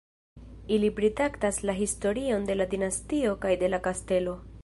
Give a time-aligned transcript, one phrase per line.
[0.77, 4.35] Ili pritraktas la historion de la dinastio kaj de la kastelo.